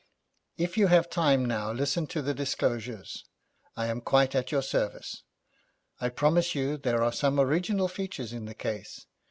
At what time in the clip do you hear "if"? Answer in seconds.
0.57-0.79